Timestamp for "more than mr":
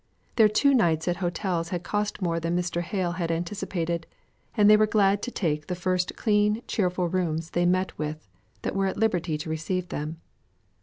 2.23-2.81